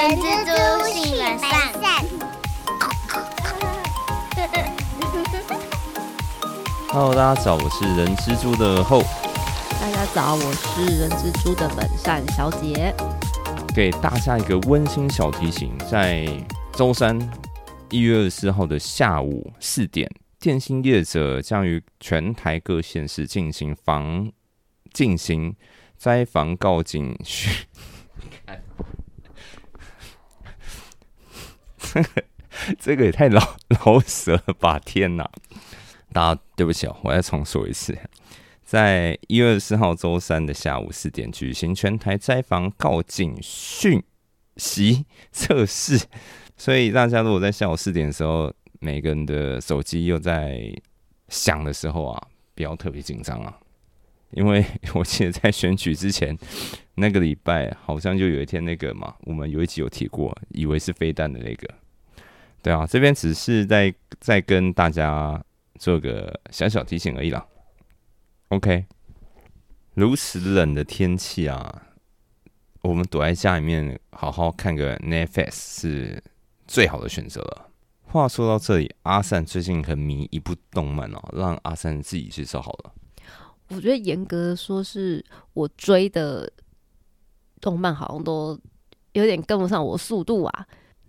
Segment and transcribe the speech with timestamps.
[0.00, 1.50] 人蜘蛛性本善。
[6.88, 9.02] Hello，大家早，我是人蜘蛛的后，
[9.78, 12.94] 大家早，我是人蜘蛛的本善小姐。
[13.74, 16.26] 给大家一个温馨小提醒，在
[16.72, 17.20] 周三
[17.90, 24.32] 一月二十四号的下午四点，电信业者将于全台各县市进行防
[24.94, 25.54] 进行
[25.98, 27.52] 灾防告警训。
[31.92, 32.08] 这个
[32.78, 34.78] 这个也太老老舍了吧！
[34.78, 35.28] 天哪！
[36.12, 37.96] 大家对不起哦，我再重说一次，
[38.64, 44.02] 在一月二十四号周三的下午四点举行全台灾防告警讯
[44.56, 46.00] 息测试，
[46.56, 50.60] 所以大家如果在下午四点的时候，每个人的手机又在
[51.28, 53.56] 响的时候啊，不要特别紧张啊，
[54.32, 54.64] 因为
[54.94, 56.36] 我记得在选举之前
[56.96, 61.68] 那个礼拜，好像就有一天那个嘛，我们有一集有提过，以为是飞弹的那个，
[62.62, 65.42] 对啊，这边只是在在跟大家。
[65.78, 67.46] 做个小小提醒而已啦。
[68.48, 68.84] OK，
[69.94, 71.86] 如此冷的天气啊，
[72.82, 76.22] 我们躲在家里面好好看个 Netflix 是
[76.68, 77.70] 最好的选择了。
[78.02, 82.92] 话说到这里，阿善最近很迷一部动漫哦，让阿善自己介绍好了。
[83.68, 85.24] 我觉得严格说，是
[85.54, 86.52] 我追的
[87.58, 88.60] 动漫好像都
[89.12, 90.66] 有点跟不上我速度啊，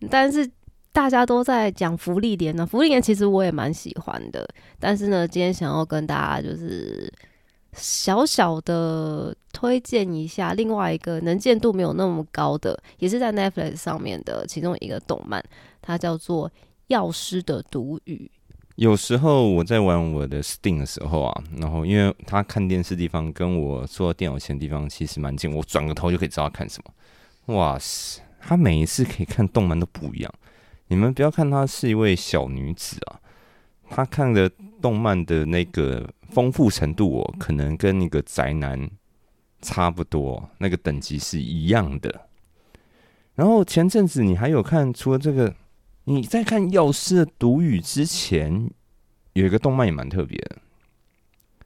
[0.09, 0.49] 但是。
[0.93, 4.47] 大家都在讲福利连呢，福利连其实我也蛮喜欢的，
[4.79, 7.11] 但是呢，今天想要跟大家就是
[7.73, 15.41] 小小的推荐一下另外一个能见度没有那么高的，也是在 Netflix 上面的其中一个动漫，
[15.81, 16.49] 它叫做
[16.87, 18.29] 《药师的毒语》。
[18.75, 27.55] 有时候我在玩我的 Steam 的时候啊，然后因为他看电视地方跟我坐电脑前地方其实蛮近，我转个头就可以知道看什么。
[27.55, 30.33] 哇塞，他每一次可以看动漫都不一样。
[30.91, 33.21] 你们不要看她是一位小女子啊，
[33.89, 34.51] 她看的
[34.81, 38.91] 动漫的那个丰富程度，哦，可能跟那个宅男
[39.61, 42.27] 差不多，那个等级是一样的。
[43.35, 45.55] 然后前阵子你还有看，除了这个，
[46.03, 48.69] 你在看《药师的毒语》之前，
[49.31, 50.57] 有一个动漫也蛮特别的，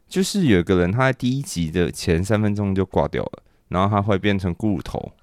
[0.08, 5.14] 就是有一个人他在第一集的前三分钟就挂掉了，然后他会变成骷髅头，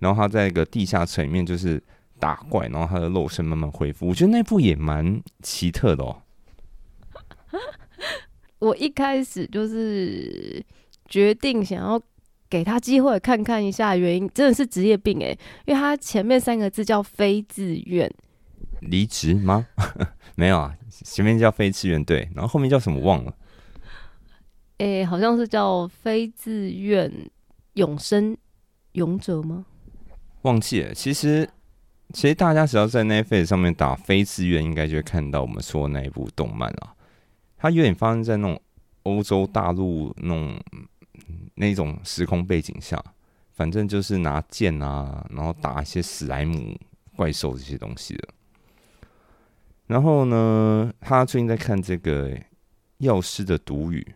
[0.00, 1.80] 然后他在一个地下城里面就是。
[2.24, 6.22] 打怪，然后他的肉身慢慢恢复，我觉得那部也蛮奇特的哦。
[8.60, 10.64] 我一开始就是
[11.06, 12.00] 决定想要
[12.48, 15.36] 给他机会看看一下，原因真的是职业病哎，
[15.66, 18.10] 因为他前面三个字叫非自愿
[18.80, 19.66] 离职吗？
[20.34, 23.34] 没有啊，前面叫非自愿对，然后后面叫什么忘了？
[24.78, 27.12] 哎，好像是叫非自愿
[27.74, 28.34] 永生
[28.92, 29.66] 勇者吗？
[30.40, 31.46] 忘记了，其实。
[32.14, 36.94] 其实大家只要在 Netflix 上面打“非自愿”，应该就会看到我们说的那一部动漫啊。
[37.58, 38.62] 它有点发生在那种
[39.02, 40.60] 欧洲大陆那种
[41.56, 43.02] 那种时空背景下，
[43.52, 46.78] 反正就是拿剑啊，然后打一些史莱姆
[47.16, 48.28] 怪兽这些东西的。
[49.88, 52.30] 然后呢，他最近在看这个
[52.98, 54.06] 《药师的毒语》，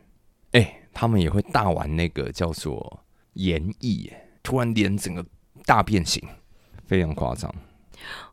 [0.58, 4.08] 哎，他们也会大玩那个叫做演绎，
[4.42, 5.26] 突然脸整个
[5.66, 6.22] 大变形，
[6.84, 7.52] 非常夸张。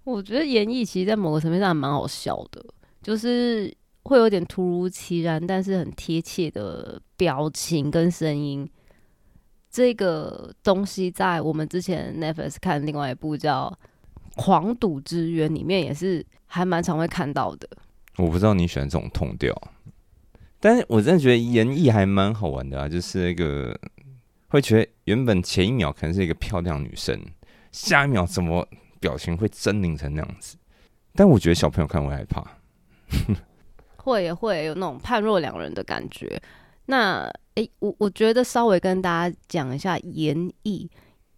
[0.03, 2.63] 我觉得演绎其实，在某个层面上还蛮好笑的，
[3.01, 8.69] 就是会有点突如其来，但是很贴切的表情跟声音。
[9.69, 13.77] 这个东西在我们之前 Netflix 看另外一部叫
[14.41, 17.67] 《狂赌之渊》里面，也是还蛮常会看到的。
[18.17, 19.53] 我不知道你喜欢这种痛调，
[20.61, 23.77] 但是我真的觉得演绎还蛮好玩的啊，就是那个
[24.47, 27.19] 会觉得原本前一秒可能是一个漂亮女生，
[27.73, 28.65] 下一秒怎么？
[28.99, 30.57] 表情会狰狞成那样子，
[31.13, 32.45] 但我觉得小朋友看会害怕，
[33.97, 36.41] 会也会有那种判若两人的感觉。
[36.87, 40.89] 那诶，我我觉得稍微跟大家讲一下颜艺，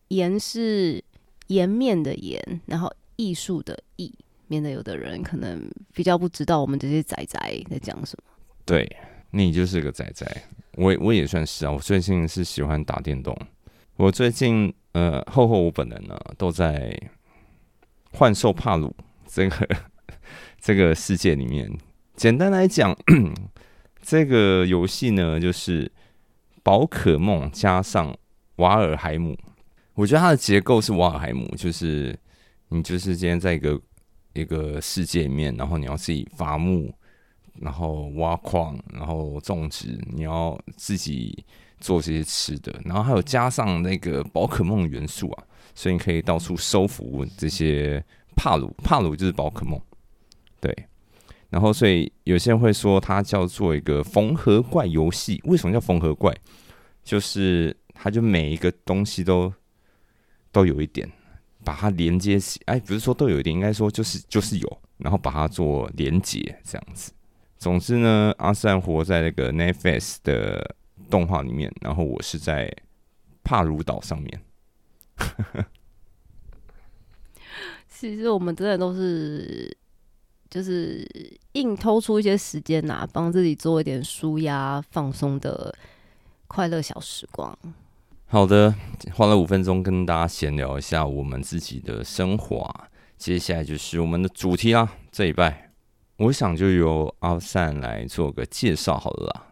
[0.09, 1.03] 颜是
[1.47, 4.13] 颜面的颜，然后艺术的艺，
[4.47, 7.39] 免得有的人可能比较不知道我们这些仔仔
[7.69, 8.33] 在讲什么。
[8.65, 8.97] 对
[9.31, 10.25] 你就是个仔仔，
[10.73, 11.71] 我我也算是啊。
[11.71, 13.37] 我最近是喜欢打电动，
[13.95, 16.99] 我最近呃，厚厚我本人呢都在。
[18.11, 18.95] 幻兽帕鲁
[19.27, 19.69] 这个
[20.59, 21.71] 这个世界里面，
[22.15, 22.95] 简单来讲，
[24.01, 25.91] 这个游戏呢就是
[26.63, 28.15] 宝可梦加上
[28.57, 29.37] 瓦尔海姆。
[29.93, 32.17] 我觉得它的结构是瓦尔海姆，就是
[32.69, 33.81] 你就是今天在一个
[34.33, 36.93] 一个世界里面，然后你要自己伐木，
[37.59, 41.43] 然后挖矿，然后种植，你要自己
[41.79, 45.43] 做这些吃的，然后还有加上那个宝可梦元素啊，
[45.77, 48.03] 所以你可以到处收服这些
[48.35, 49.79] 帕鲁，帕鲁就是宝可梦，
[50.59, 50.75] 对。
[51.51, 55.39] 然后，所以有些人会说它叫做一个缝合怪游戏。
[55.45, 56.35] 为什么叫缝合怪？
[57.03, 59.53] 就是它就每一个东西都
[60.51, 61.07] 都有一点，
[61.63, 62.59] 把它连接起。
[62.65, 67.13] 哎，不是说都有一点，应该说就是就是有，然后把它做连接这样子。
[67.59, 70.75] 总之呢，阿善活在那个 Netflix 的
[71.07, 72.67] 动画里面，然后我是在
[73.43, 74.41] 帕鲁岛上面。
[77.87, 79.75] 其实我们真的都是。
[80.49, 81.05] 就是
[81.51, 85.75] 硬偷出一些时间呐，帮自己做一点舒压放松的
[86.47, 87.55] 快乐小时光。
[88.27, 88.73] 好的，
[89.13, 92.73] 花了五分钟跟大家闲聊一下我们自己的生活，
[93.17, 94.89] 接下来就是我们的主题啦。
[95.11, 95.71] 这一拜，
[96.15, 99.46] 我想就由阿善来做个介绍好了啦。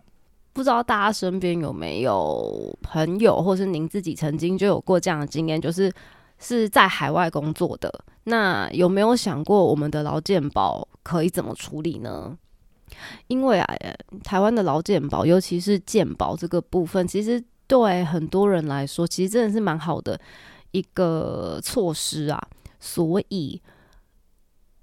[0.55, 5.91] 不知道大家身边有没有朋友，或是您自己曾经就有过这样的经验，就是
[6.39, 7.93] 是在海外工作的。
[8.23, 12.37] 那有没有想过我们的劳健保可以怎么处理呢？
[13.27, 13.75] 因为啊，
[14.23, 20.17] 台湾的劳健保，尤其是健保这个部分，其实对很多人来说，其实真的是蛮好的
[20.71, 22.41] 一个措施啊。
[22.79, 23.61] 所以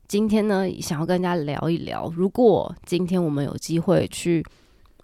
[0.06, 4.44] 今天呢，想要跟大家聊一聊，如果今天我们有机会去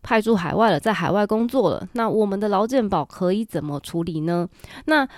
[0.02, 4.48] 派驻海外了，在海外工作了，那我们的劳健保可以怎么处理呢？
[4.86, 5.08] 那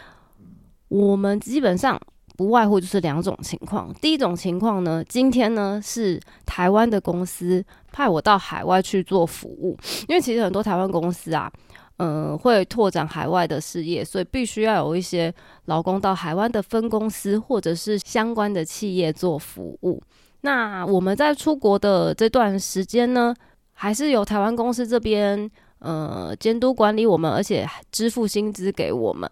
[0.89, 2.01] 我们基本上。
[2.37, 3.93] 不外乎就是两种情况。
[4.01, 7.63] 第一种情况呢，今天呢是台湾的公司
[7.93, 9.77] 派我到海外去做服务，
[10.09, 11.53] 因为其实很多台湾公司啊，
[11.99, 15.31] 嗯，会拓展海外的事业，所以必须要有一些
[15.67, 20.03] 劳工到海外的分公司或者是相关的企业做服务。
[20.41, 23.35] 那我们在出国的这段时间呢，
[23.83, 29.27] 还是由台湾公司这边呃监督管理我们，而且支付薪资给我们。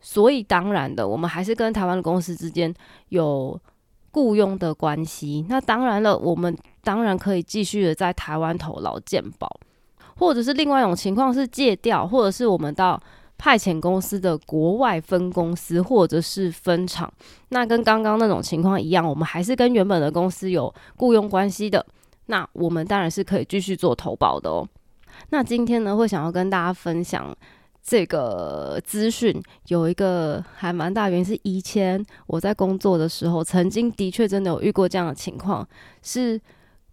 [0.00, 2.74] 所以当然的，我们还是跟台湾的公司之间
[3.10, 3.56] 有
[4.10, 5.46] 雇佣的关系。
[5.48, 9.48] 那当然了，我们当然可以继续的在台湾投劳健保，
[10.16, 13.00] 或者是另外一种情况是借调，或者是我们到
[13.38, 17.08] 派遣公司的国外分公司或者是分厂。
[17.50, 21.86] 那跟刚刚那种情况一样，我们还是跟原本的公司有雇佣关系的。
[22.26, 24.66] 那我们当然是可以继续做投保的哦。
[25.30, 27.36] 那今天呢，会想要跟大家分享。
[27.86, 35.68] 这个资讯有一个还蛮大原因，是以前我在工作的时候，曾经的确真的有遇过这样的情况，
[36.00, 36.40] 是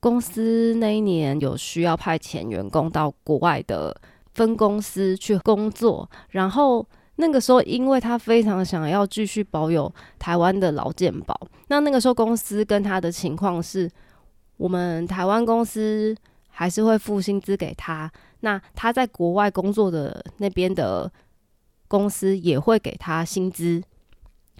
[0.01, 3.95] 公司那一年有需要派遣员工到国外的
[4.33, 6.86] 分公司去工作，然后
[7.16, 9.89] 那个时候因为他非常想要继续保有
[10.19, 11.39] 台湾的劳健保，
[11.69, 13.89] 那那个时候公司跟他的情况是，
[14.61, 16.15] 我们台湾公司
[16.47, 18.11] 还是会付薪资给他。
[18.41, 21.11] 那他在国外工作的那边的
[21.87, 23.81] 公司也会给他薪资，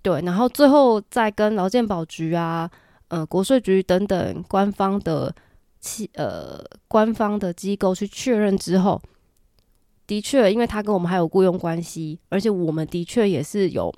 [0.02, 2.70] 对，然后最后再跟劳健保局啊、
[3.10, 5.34] 呃国税局等等官方的
[5.80, 9.00] 企呃官方的机构去确认之后，
[10.08, 13.94] 的确，因为他跟我们还有雇佣关系，而且我们的确也是有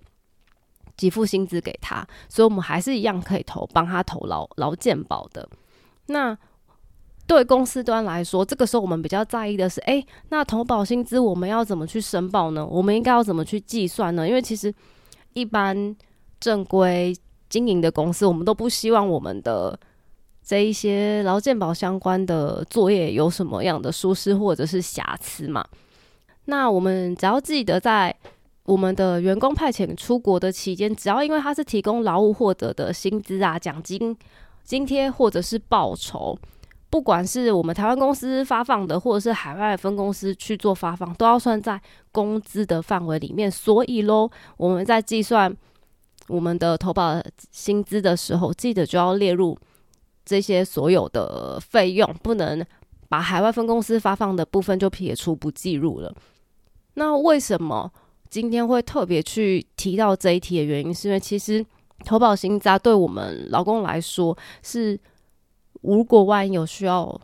[0.96, 5.50] 给付薪资给他，所以我们还是一样可以投帮他投劳劳健保的。
[6.08, 6.38] 那
[7.26, 12.66] 对公司端来说，这个时候我们比较在意的是，哎，那投保薪资我们要怎么去申报呢？
[12.66, 14.28] 我们应该要怎么去计算呢？
[14.28, 14.74] 因为其实
[15.34, 15.96] 一般
[16.40, 17.16] 正规
[17.50, 19.80] 经营的公司，我们都不希望我们的
[20.44, 25.66] 这一些劳健保相关的作业有什么样的疏失或者是瑕疵嘛。
[26.46, 28.14] 那我们只要记得，在
[28.66, 34.14] 我们的员工派遣出国的期间，只要因为他是提供劳务获得的薪资啊、奖金、
[34.64, 36.38] 津贴或者是报酬。
[36.90, 43.50] 不管是我们台湾公司发放的，或者是海外分公司去做发放，都要算在工资的范围里面。
[43.50, 45.52] 所以喽，我们在计算
[46.28, 47.20] 我们的投保
[47.52, 49.58] 薪资的时候，记得就要列入
[50.24, 52.64] 这些所有的费用，不能
[53.10, 56.14] 把海外分公司发放的部分就撇除不计入了。
[56.94, 57.92] 那为什么
[58.30, 61.66] 今天会特别去提到这一题的原因，是因为其实
[62.04, 65.00] 投保薪资对我们劳工来说是。
[65.82, 67.20] 如果万一有需要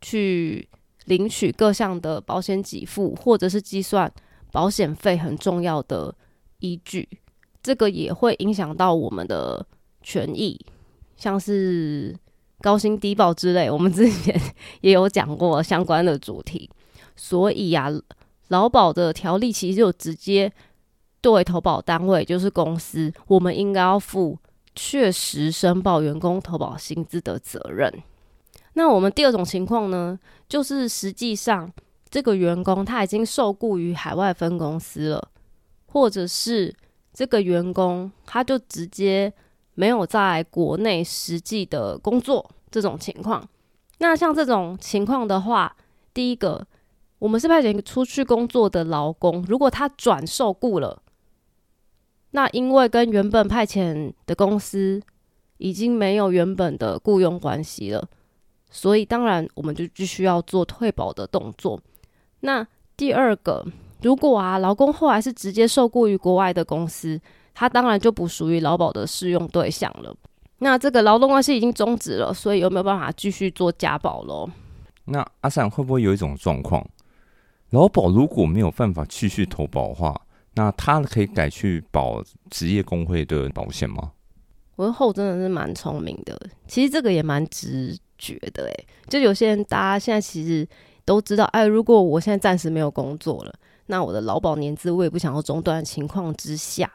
[0.00, 0.68] 去
[1.06, 4.08] 领取各项的保险给付，或者是计算
[4.52, 6.14] 保险费很重要的
[6.60, 7.08] 依据，
[7.60, 9.66] 这个也会影响到我们的
[10.02, 10.56] 权益，
[11.16, 12.16] 像是
[12.60, 14.40] 高薪低保之类，我们之前
[14.82, 16.70] 也有讲过相关的主题。
[17.16, 17.90] 所以啊，
[18.50, 20.52] 劳保的条例其实就直接
[21.20, 24.38] 对投保单位，就是公司，我们应该要负。
[24.72, 27.92] 确实申报员工投保薪资的责任。
[28.74, 31.70] 那我们第二种情况呢，就是实际上
[32.08, 35.28] 这个员工他已经受雇于海外分公司了，
[35.86, 36.74] 或者是
[37.12, 39.30] 这个员工他就直接
[39.74, 43.46] 没有在国内实际的工作这种情况。
[43.98, 45.76] 那像这种情况的话，
[46.14, 46.64] 第一个，
[47.18, 51.02] 我们是派遣出去工作的劳工，如果他转受雇了，
[52.32, 55.00] 那因为跟原本派遣的公司
[55.58, 58.08] 已经没有原本的雇佣关系了，
[58.70, 61.80] 所以当然我们就必须要做退保的动作。
[62.40, 63.66] 那第二个，
[64.02, 67.20] 如果啊，劳工后来是直接受雇于国外的公司，
[67.52, 70.14] 他当然就不属于劳保的适用对象了。
[70.58, 74.48] 那这个劳动关系已经终止了，所以有没有办法继续做加保喽？
[75.06, 76.86] 那阿善会不会有一种状况，
[77.70, 80.20] 劳保如果没有办法继续投保的话，
[80.54, 84.12] 那他可以改去保职业工会的保险吗？
[84.76, 90.66] 我的后真的是蛮聪明的，其实这个也蛮直觉的诶，就有些人大家现在其实
[91.04, 93.54] 都知道，哎，如果我现在暂时没有工作了，
[93.86, 96.90] 那我的劳保年资我也不想要中断的情况之下，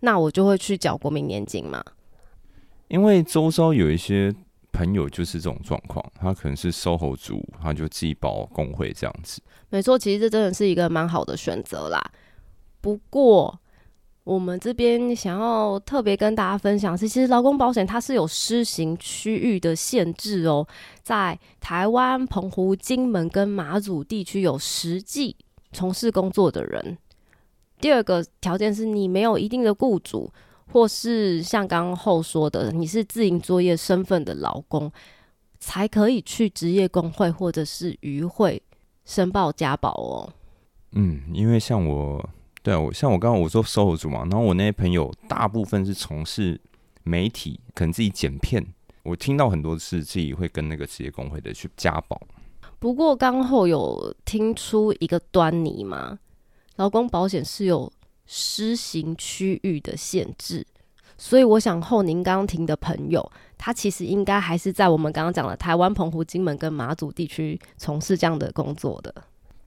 [0.00, 1.84] 那我就会去缴国民年金嘛。
[2.88, 4.34] 因为周遭有一些
[4.72, 9.42] 朋友就是这种状况，他可能是售后族，他就自己保工会这样子。
[9.68, 12.00] 没错，其实这真的是一个蛮好的选择啦。
[12.86, 13.58] 不过
[14.22, 20.64] 我们这边想要特别跟大家分享是，其实劳工保险它是有施行区域的限制哦，
[21.02, 25.34] 在台湾、澎湖、金门跟马祖地区有实际
[25.72, 26.96] 从事工作的人。
[27.80, 30.32] 第二个条件是你没有一定的雇主。
[30.72, 34.90] 或是像刚刚后说的，你是自营作业身份的劳工，
[35.60, 38.60] 才可以去职业工会或者是渔会
[39.04, 40.32] 申报加保哦。
[40.90, 42.28] 嗯，因为像我，
[42.66, 46.60] 对啊，我像我刚刚我说售后组嘛，然后我那些朋友大部分是从事
[47.04, 48.66] 媒体，可能自己剪片，
[49.04, 52.20] 我听到很多次自己会跟那个职业工会的去加保。
[52.80, 56.18] 不过刚后有听出一个端倪吗？
[56.74, 57.92] 劳工保险是有。
[58.28, 60.66] 施行区域的限制，
[61.16, 69.14] 所以我想后您刚听的朋友，他其实应该还是在我们刚刚讲的台湾澎湖、金门跟马祖地区从事这样的工作的。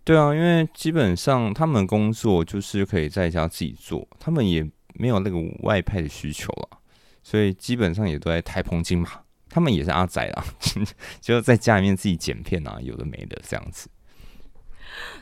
[0.10, 6.80] 对啊，因为基本上他们工作就是可以在家自己做，他们也没有那个外派的需求了，
[7.22, 9.08] 所以基本上也都在台澎金马，
[9.52, 10.44] 他们也是阿仔啊，
[11.22, 13.88] 就在家里面自己剪片啊，有的没的这样子。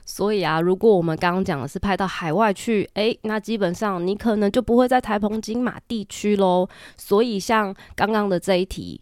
[0.06, 6.66] 所以啊，如果我们刚刚讲的是派到海外去，诶，那基本上你可能就不会在台澎金马地区喽。
[6.96, 9.02] 所以像刚刚的这一题，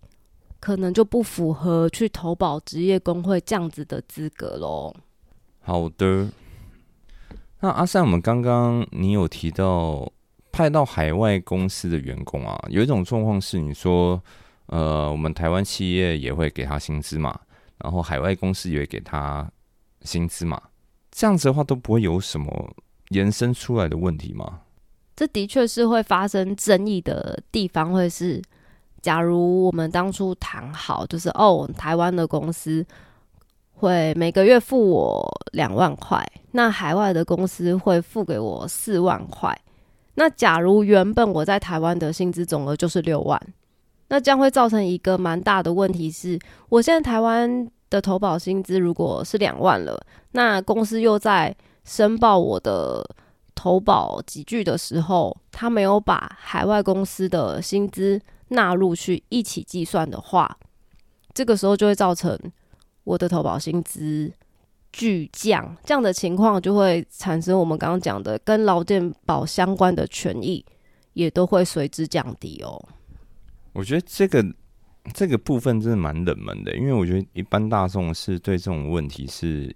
[0.59, 4.91] 可能就不符合去投保职业工会这样子的资格喽。
[5.65, 6.29] 好的，
[7.59, 10.09] 那阿善，我们刚刚你有提到
[10.51, 14.21] 派到海外公司的员工啊，有一种状况是你说，
[14.67, 17.37] 呃，我们台湾企业也会给他薪资嘛，
[17.79, 19.51] 然后海外公司也会给他。
[20.01, 20.61] 薪资嘛，
[21.09, 22.75] 这样子的话都不会有什么
[23.09, 24.59] 延伸出来的问题吗？
[25.15, 28.39] 这的确是会发生争议的地方，会是
[29.01, 32.85] 假如我们当初谈好，就是哦，台湾的公司
[33.75, 39.55] 会每个月付我两万块，那海外的公司会付给我四万块。
[40.15, 43.39] 那假如原本我在台湾的薪资总额就是六万，
[44.07, 46.39] 那将会造成一个蛮大的问题，是
[46.69, 47.69] 我现在台湾。
[47.87, 53.07] 的投保薪资如果是两万了，那公司又在申报我的
[53.53, 60.57] 投保集聚的时候，他没有把海外公司的薪资纳入去一起计算的话，
[61.31, 62.37] 这个时候就会造成
[63.05, 64.29] 我的投保薪资
[64.91, 70.65] 巨降，这样的情况就会产生我们刚刚讲的跟劳健保相关的权益
[71.13, 72.85] 也都会随之降低哦。
[73.71, 74.45] 我觉得这个。
[75.13, 79.71] 这个部分真的蛮冷门的，因为我觉得一般大众是对这种问题是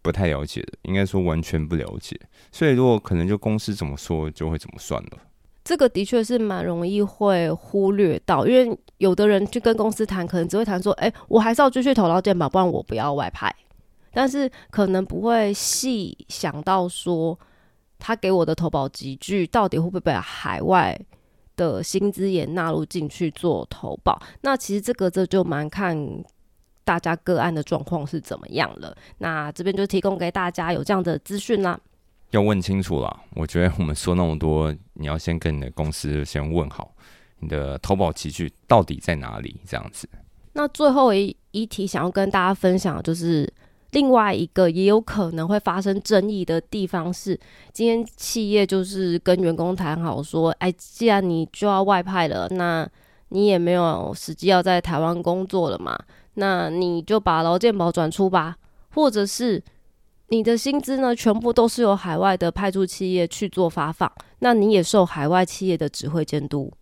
[0.00, 2.18] 不太了解的，应该说完全不了解。
[2.50, 5.18] 所以如果可能，就公司怎么说就会怎么算了。
[5.64, 13.52] 这个的确是蛮容易会忽略到，因为有的人去跟公司谈，可能只会谈说：“哎，我还是要继续投到健保，不然我不要外派。”
[14.12, 17.36] 但是可能不会细想到说，
[17.98, 20.96] 他给我的投保集聚到底会不会被海外。
[21.56, 25.96] 的薪资也纳入进去做投保，那其实这个这就蛮看
[26.82, 28.92] 大家个案的状况是怎么样了。
[29.18, 31.78] 那这边就提供给大家有这样的资讯啦。
[32.34, 36.94] 要问清楚了，我觉得我们说那么多，你要先跟你的公司先问好，
[37.38, 39.60] 你的投保期距到底在哪里？
[39.66, 40.08] 这样子。
[40.52, 43.52] 那最后一一题想要跟大家分享就是。
[43.90, 47.38] 另外一个也有可能会发生争议的地方是，
[47.72, 52.84] 今天企业就是跟员工谈好说，哎，既然你就要外派了，那
[53.28, 55.96] 你也没有实际要在台湾工作了嘛，
[56.34, 58.56] 那你就把劳健保转出吧，
[58.94, 59.62] 或者是
[60.28, 66.72] 你的薪资呢，全部都是由海外的派驻企业去做发放，那你也受海外企业的指挥监督。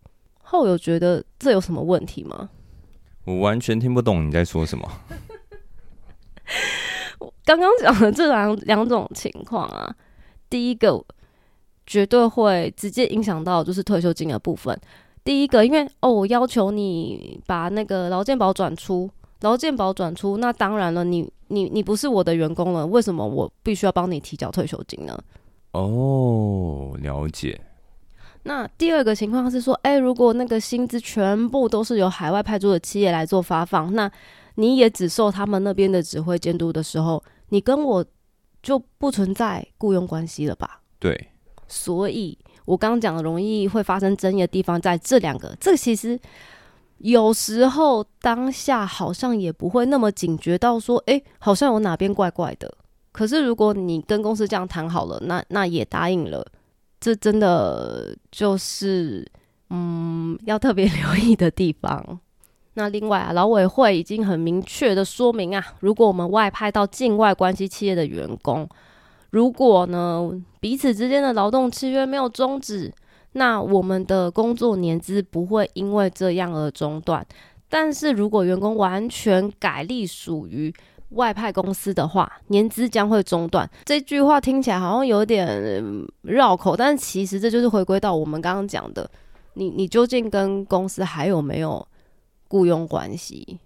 [0.41, 2.49] 后有觉得这有什么问题吗？
[3.25, 4.89] 我完全听不懂你在说什么。
[7.45, 9.95] 刚刚讲的这两两种情况啊，
[10.49, 11.03] 第一个
[11.85, 14.79] 绝对会直接影响到就是退休金的部分。
[15.23, 19.09] 第一个，因为哦，我要求你把那个劳健保转出，
[19.43, 25.19] 劳健保转出，那当然了，你你你不是我的员工了，为什么我必须要帮你提交退休金呢？
[25.71, 27.59] 哦，了解。
[28.43, 34.09] 那第二个情况是说，哎，如果那个薪资全部都是由海外派驻的企业来做发放，那
[34.55, 38.05] 你也只受他们那边的指挥监督的时候，你跟我
[38.61, 40.79] 就不存在雇佣关系了吧？
[40.99, 41.27] 对。
[41.67, 46.17] 所以我刚刚讲的容易会发生争议的地方，在这两个，这个其实
[47.03, 52.73] 有时候当下好像也不会那么警觉到说，哎，好像有哪边怪怪的。
[53.11, 56.45] 可是如果你跟公司这样谈好了，那那也答应了。
[57.01, 59.29] 这真的就是，
[59.69, 62.19] 嗯，要特别留意的地方。
[62.75, 68.65] 那另外啊，劳委会已经很明确的说明啊，如果我们外派到境外关系企业的员工，
[69.31, 70.31] 如果呢
[70.61, 72.89] 彼此之间的劳动契约没有终止，
[73.33, 77.25] 那我们的工作年资不会因为这样而中断。
[77.69, 80.73] 但是如果员工完全改隶属于
[81.09, 83.69] 外派公司的话，年资将会中断。
[83.85, 85.47] 这句话听起来好像有点
[86.21, 89.09] 绕口，但其实这就是回归到我们刚刚讲的，
[89.55, 91.87] 你你究竟跟公司还有没有
[92.47, 93.59] 雇佣关系？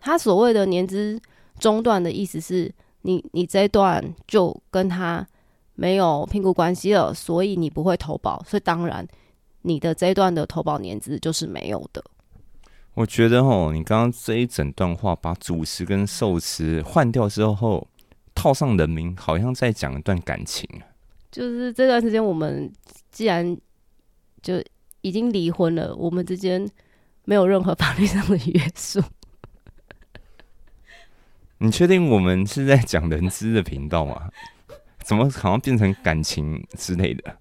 [0.00, 1.20] 他所谓的年资
[1.58, 2.72] 中断的意思是
[3.02, 5.26] 你你这段就跟他
[5.80, 9.06] 没有聘雇关系了，所以你不会投保，所以当然
[9.62, 12.02] 你的这一段的投保年资就是没有的。
[12.94, 17.86] 我觉得哦，你刚刚这一整段话把主词跟受词换掉之后，
[18.34, 20.68] 套上人名，好像在讲一段感情。
[21.30, 22.68] 就是这段时间，我们
[23.12, 23.56] 既然
[24.42, 24.60] 就
[25.02, 26.68] 已经离婚了，我们之间
[27.24, 29.00] 没有任何法律上的约束。
[31.58, 34.28] 你确定我们是在讲人资的频道吗？
[35.08, 37.34] 怎么好像变成感情之类的？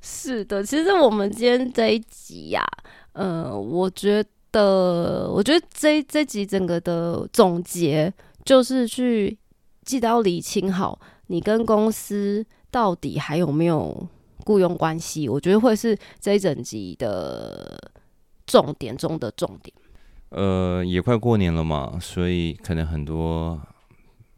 [0.00, 2.64] 是的，其实我们今天这一集呀，
[3.12, 4.30] 呃，我觉得。
[4.56, 9.36] 我觉得这这集整个的总结就是去
[9.82, 10.96] 记得要理清好，
[11.26, 14.08] 你跟公司到底还有没有
[14.46, 15.28] 雇佣关系？
[15.28, 17.76] 我觉得会是这一整集的
[18.46, 19.74] 重点中的重点。
[20.28, 23.60] 呃，也快过年了嘛，所以可能很多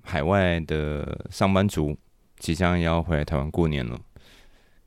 [0.03, 1.95] 海外的上班族
[2.39, 3.99] 即将要回来台湾过年了。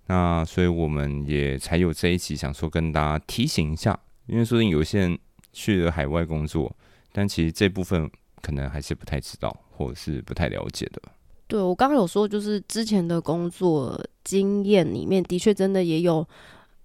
[0.08, 4.00] 那所以我们也才有这一集，想说跟大家提醒一下。
[4.26, 5.18] 因为说不定有些人
[5.52, 6.72] 去了海外工作，
[7.12, 8.08] 但其实这部分
[8.44, 11.02] 可能还是不太知道，或者是不太了解的。
[11.48, 16.24] 对我刚刚有说，就是之前的工作经验里面，的确真的也有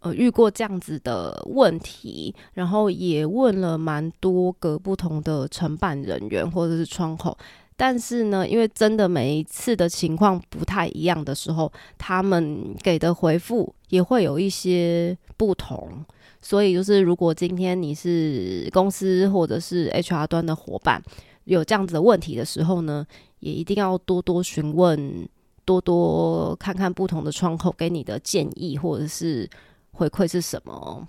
[0.00, 7.36] 呃遇过这样子的问题，然后也问了蛮多个不同的承办人员或者是窗口，
[7.76, 16.04] 但是呢，因为真的每一次的情况不太一样的时候，他们给的回复也会有一些不同。
[16.40, 21.02] 所以就是，如果今天你是公司或者是 HR 端的伙伴，
[21.44, 23.06] 有这样子的问题的时候呢，
[23.40, 25.26] 也一定要多多询问，
[25.64, 29.48] 多多看看不同的窗口给你的建议或者是
[29.92, 31.08] 回馈是什么。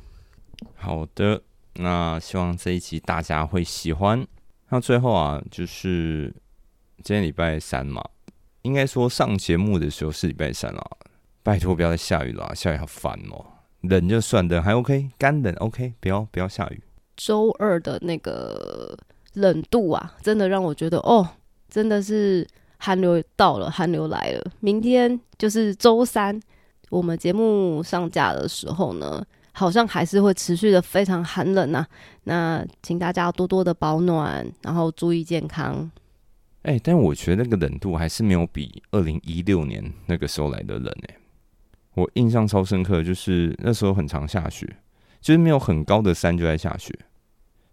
[0.74, 1.42] 好的，
[1.76, 4.26] 那希望这一集大家会喜欢。
[4.70, 6.34] 那最后啊，就是
[7.04, 8.04] 今天礼拜三嘛，
[8.64, 10.98] 应该说上节目的时候是礼拜三了，
[11.44, 13.46] 拜托不要再下雨了，下雨好烦哦。
[13.82, 16.82] 冷就算的还 OK，干冷 OK，不要不要下雨。
[17.16, 18.98] 周二的那个
[19.34, 21.28] 冷度啊，真的让我觉得哦，
[21.70, 22.48] 真的是
[22.80, 24.52] 寒流到了，寒流来了。
[24.60, 26.40] 明天就是周三，
[26.90, 31.86] 我们节目上架的时候呢，好像还是会持续的非常寒冷呐。
[32.24, 35.90] 那请大家多多的保暖，然后注意健康。
[36.66, 41.16] 哎，但我觉得那个冷度还是没有比二零一六年那个时候来的冷哎。
[41.94, 44.68] 我印象超深刻，就是那时候很常下雪，
[45.22, 46.92] 就是没有很高的山就在下雪。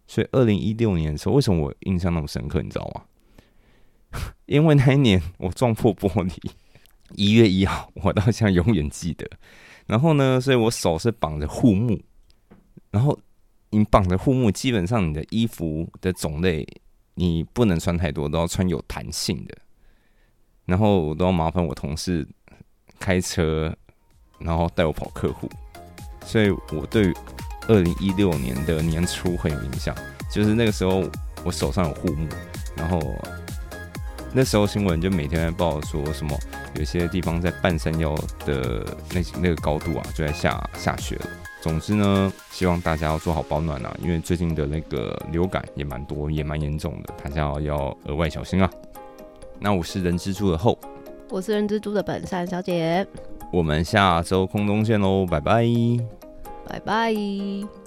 [0.06, 2.60] 所以二零一六年的时候，为什么我印象那么深刻？
[2.60, 4.22] 你知道吗？
[4.44, 6.36] 因为那一年我撞破玻璃，
[7.14, 9.26] 一月一号，我到现在永远记得。
[9.86, 11.98] 然后呢，所以我手是绑着护目，
[12.90, 13.18] 然后
[13.70, 16.66] 你绑着护目，基本上你的衣服的种类
[17.14, 19.56] 你不能穿太多，都要穿有弹性的。
[20.64, 22.26] 然后我都要麻烦我同事
[22.98, 23.74] 开车。
[24.44, 25.48] 然后带我跑客户，
[26.26, 27.14] 所以我对
[27.68, 29.94] 二零一六年的年初很有印象。
[30.32, 31.08] 就是那个时候，
[31.44, 32.26] 我手上有护目，
[32.74, 33.00] 然后
[34.32, 36.36] 那时候新闻就每天在报说什么，
[36.74, 41.26] 有些地方在半山腰的那那个高度啊，就在下下雪了。
[41.62, 48.68] 总之呢，希望大家要做好保暖啊，因为最近的那个流感也蛮多，也蛮严重的，大家要额外小心啊。
[49.60, 50.76] 那我是人蜘蛛的后，
[51.30, 53.06] 我是人蜘蛛的本善小姐，
[53.52, 55.64] 我们下周空中见喽，拜拜，
[56.68, 57.81] 拜拜。